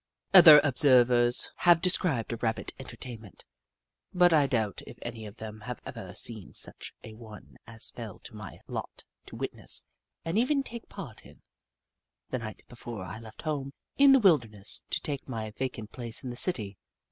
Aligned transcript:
Other 0.33 0.59
observers 0.63 1.51
have 1.57 1.79
described 1.79 2.33
a 2.33 2.37
Rabbit 2.37 2.73
entertainment, 2.79 3.45
but 4.15 4.33
I 4.33 4.47
doubt 4.47 4.81
if 4.87 4.97
any 5.03 5.27
of 5.27 5.37
them 5.37 5.59
have 5.61 5.79
ever 5.85 6.15
seen 6.15 6.55
such 6.55 6.95
a 7.03 7.13
one 7.13 7.57
as 7.67 7.91
fell 7.91 8.17
to 8.23 8.33
my 8.35 8.61
lot 8.67 9.03
to 9.27 9.35
witness 9.35 9.85
and 10.25 10.39
even 10.39 10.63
take 10.63 10.89
part 10.89 11.23
in, 11.23 11.43
the 12.31 12.39
night 12.39 12.63
be 12.67 12.75
fore 12.75 13.05
I 13.05 13.19
left 13.19 13.45
my 13.45 13.51
home 13.51 13.73
in 13.95 14.11
the 14.11 14.19
wilderness 14.19 14.81
to 14.89 14.99
take 15.01 15.29
my 15.29 15.51
vacant 15.51 15.91
place 15.91 16.23
in 16.23 16.31
the 16.31 16.35
city. 16.35 16.79